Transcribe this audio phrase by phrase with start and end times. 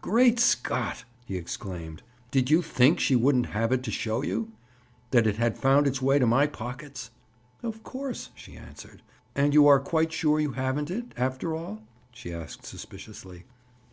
[0.00, 2.04] "Great Scott!" he exclaimed.
[2.30, 4.52] "Did you think she wouldn't have it to show you?
[5.10, 7.10] That it had found its way to my pockets?"
[7.64, 9.02] "Of course," she answered.
[9.34, 11.82] "And you are quite sure you haven't it, after all?"
[12.12, 13.42] she asked suspiciously.